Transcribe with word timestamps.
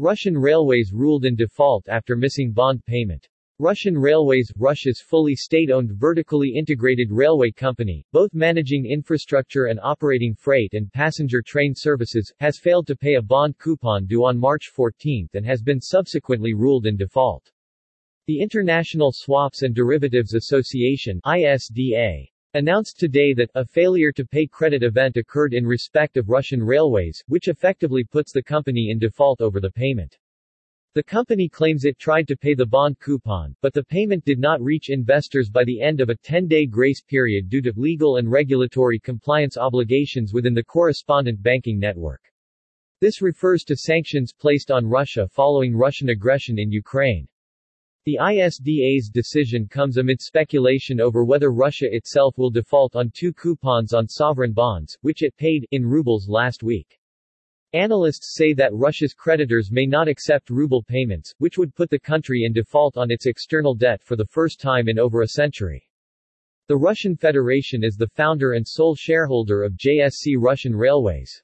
Russian 0.00 0.36
Railways 0.36 0.92
ruled 0.92 1.24
in 1.24 1.36
default 1.36 1.88
after 1.88 2.16
missing 2.16 2.50
bond 2.50 2.84
payment. 2.84 3.28
Russian 3.60 3.96
Railways, 3.96 4.50
Russia's 4.56 5.00
fully 5.00 5.36
state-owned 5.36 5.92
vertically 5.92 6.52
integrated 6.56 7.12
railway 7.12 7.52
company, 7.52 8.04
both 8.10 8.34
managing 8.34 8.86
infrastructure 8.86 9.66
and 9.66 9.78
operating 9.80 10.34
freight 10.34 10.74
and 10.74 10.92
passenger 10.92 11.40
train 11.40 11.74
services, 11.76 12.32
has 12.40 12.58
failed 12.58 12.88
to 12.88 12.96
pay 12.96 13.14
a 13.14 13.22
bond 13.22 13.56
coupon 13.58 14.06
due 14.06 14.24
on 14.24 14.36
March 14.36 14.72
14 14.74 15.28
and 15.34 15.46
has 15.46 15.62
been 15.62 15.80
subsequently 15.80 16.54
ruled 16.54 16.86
in 16.86 16.96
default. 16.96 17.48
The 18.26 18.40
International 18.40 19.12
Swaps 19.12 19.62
and 19.62 19.76
Derivatives 19.76 20.34
Association 20.34 21.20
ISDA 21.24 22.32
announced 22.54 22.98
today 22.98 23.34
that 23.34 23.50
a 23.56 23.64
failure 23.64 24.12
to 24.12 24.24
pay 24.24 24.46
credit 24.46 24.82
event 24.82 25.16
occurred 25.16 25.54
in 25.54 25.66
respect 25.66 26.16
of 26.16 26.28
Russian 26.28 26.62
Railways, 26.62 27.22
which 27.26 27.48
effectively 27.48 28.04
puts 28.04 28.32
the 28.32 28.42
company 28.42 28.90
in 28.90 28.98
default 28.98 29.40
over 29.40 29.60
the 29.60 29.70
payment. 29.70 30.16
The 30.94 31.02
company 31.02 31.48
claims 31.48 31.84
it 31.84 31.98
tried 31.98 32.28
to 32.28 32.36
pay 32.36 32.54
the 32.54 32.64
bond 32.64 33.00
coupon, 33.00 33.56
but 33.60 33.74
the 33.74 33.82
payment 33.82 34.24
did 34.24 34.38
not 34.38 34.62
reach 34.62 34.90
investors 34.90 35.50
by 35.50 35.64
the 35.64 35.82
end 35.82 36.00
of 36.00 36.08
a 36.08 36.14
10-day 36.14 36.66
grace 36.66 37.02
period 37.02 37.48
due 37.48 37.60
to 37.62 37.72
legal 37.74 38.18
and 38.18 38.30
regulatory 38.30 39.00
compliance 39.00 39.58
obligations 39.58 40.32
within 40.32 40.54
the 40.54 40.62
correspondent 40.62 41.42
banking 41.42 41.80
network. 41.80 42.22
This 43.00 43.20
refers 43.20 43.64
to 43.64 43.74
sanctions 43.74 44.32
placed 44.32 44.70
on 44.70 44.86
Russia 44.86 45.26
following 45.26 45.74
Russian 45.74 46.10
aggression 46.10 46.60
in 46.60 46.70
Ukraine. 46.70 47.26
The 48.06 48.18
ISDA's 48.20 49.08
decision 49.08 49.66
comes 49.66 49.96
amid 49.96 50.20
speculation 50.20 51.00
over 51.00 51.24
whether 51.24 51.50
Russia 51.50 51.86
itself 51.90 52.36
will 52.36 52.50
default 52.50 52.94
on 52.96 53.10
two 53.14 53.32
coupons 53.32 53.94
on 53.94 54.08
sovereign 54.08 54.52
bonds, 54.52 54.98
which 55.00 55.22
it 55.22 55.34
paid, 55.38 55.66
in 55.70 55.86
rubles 55.86 56.28
last 56.28 56.62
week. 56.62 57.00
Analysts 57.72 58.34
say 58.34 58.52
that 58.52 58.74
Russia's 58.74 59.14
creditors 59.14 59.72
may 59.72 59.86
not 59.86 60.06
accept 60.06 60.50
ruble 60.50 60.82
payments, 60.82 61.32
which 61.38 61.56
would 61.56 61.74
put 61.74 61.88
the 61.88 61.98
country 61.98 62.44
in 62.44 62.52
default 62.52 62.98
on 62.98 63.10
its 63.10 63.24
external 63.24 63.74
debt 63.74 64.02
for 64.02 64.16
the 64.16 64.26
first 64.26 64.60
time 64.60 64.86
in 64.86 64.98
over 64.98 65.22
a 65.22 65.28
century. 65.28 65.88
The 66.68 66.76
Russian 66.76 67.16
Federation 67.16 67.82
is 67.82 67.96
the 67.96 68.08
founder 68.08 68.52
and 68.52 68.68
sole 68.68 68.94
shareholder 68.94 69.62
of 69.62 69.78
JSC 69.78 70.36
Russian 70.38 70.76
Railways. 70.76 71.42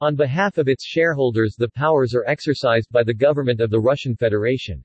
On 0.00 0.16
behalf 0.16 0.56
of 0.56 0.68
its 0.68 0.86
shareholders 0.86 1.54
the 1.54 1.68
powers 1.68 2.14
are 2.14 2.24
exercised 2.26 2.90
by 2.90 3.02
the 3.02 3.12
government 3.12 3.60
of 3.60 3.68
the 3.68 3.80
Russian 3.80 4.16
Federation. 4.16 4.82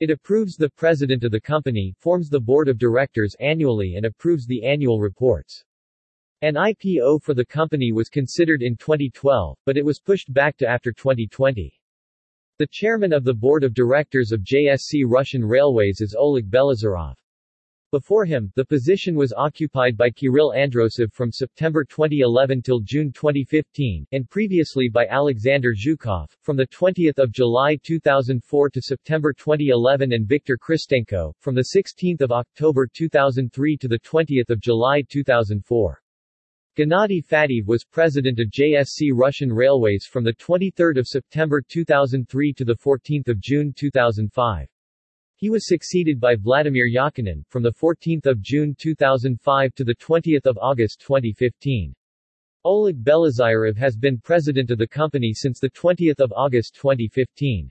It 0.00 0.10
approves 0.10 0.54
the 0.54 0.70
president 0.70 1.24
of 1.24 1.32
the 1.32 1.40
company, 1.40 1.92
forms 1.98 2.28
the 2.28 2.38
board 2.38 2.68
of 2.68 2.78
directors 2.78 3.34
annually 3.40 3.96
and 3.96 4.06
approves 4.06 4.46
the 4.46 4.64
annual 4.64 5.00
reports. 5.00 5.64
An 6.40 6.54
IPO 6.54 7.20
for 7.20 7.34
the 7.34 7.44
company 7.44 7.90
was 7.90 8.08
considered 8.08 8.62
in 8.62 8.76
2012, 8.76 9.58
but 9.66 9.76
it 9.76 9.84
was 9.84 9.98
pushed 9.98 10.32
back 10.32 10.56
to 10.58 10.68
after 10.68 10.92
2020. 10.92 11.74
The 12.58 12.68
chairman 12.70 13.12
of 13.12 13.24
the 13.24 13.34
board 13.34 13.64
of 13.64 13.74
directors 13.74 14.30
of 14.30 14.44
JSC 14.44 15.02
Russian 15.04 15.44
Railways 15.44 16.00
is 16.00 16.14
Oleg 16.16 16.48
Belozerov. 16.48 17.16
Before 17.90 18.26
him, 18.26 18.52
the 18.54 18.66
position 18.66 19.14
was 19.14 19.32
occupied 19.32 19.96
by 19.96 20.10
Kirill 20.10 20.52
Androsov 20.52 21.10
from 21.10 21.32
September 21.32 21.84
2011 21.84 22.60
till 22.60 22.80
June 22.80 23.10
2015, 23.10 24.06
and 24.12 24.28
previously 24.28 24.90
by 24.90 25.06
Alexander 25.06 25.72
Zhukov, 25.74 26.28
from 26.42 26.58
20 26.58 27.10
July 27.30 27.78
2004 27.82 28.68
to 28.68 28.82
September 28.82 29.32
2011 29.32 30.12
and 30.12 30.28
Viktor 30.28 30.58
Khristenko, 30.58 31.32
from 31.40 31.56
16 31.62 32.18
October 32.30 32.86
2003 32.92 33.78
to 33.78 33.98
20 33.98 34.44
July 34.58 35.02
2004. 35.08 36.02
Gennady 36.76 37.24
Fadeyev 37.26 37.64
was 37.64 37.86
president 37.86 38.38
of 38.38 38.50
JSC 38.50 39.12
Russian 39.14 39.50
Railways 39.50 40.04
from 40.04 40.26
23 40.26 40.92
September 41.04 41.62
2003 41.66 42.52
to 42.52 42.76
14 42.76 43.22
June 43.40 43.72
2005. 43.74 44.68
He 45.40 45.50
was 45.50 45.68
succeeded 45.68 46.18
by 46.18 46.34
Vladimir 46.34 46.88
Yakunin, 46.88 47.44
from 47.48 47.64
14 47.72 48.20
June 48.40 48.74
2005 48.76 49.74
to 49.76 49.84
20 49.84 50.36
August 50.60 51.00
2015. 51.00 51.94
Oleg 52.64 53.04
Belozerov 53.04 53.76
has 53.76 53.96
been 53.96 54.18
president 54.18 54.72
of 54.72 54.78
the 54.78 54.88
company 54.88 55.32
since 55.32 55.60
20 55.60 56.10
August 56.10 56.74
2015. 56.74 57.70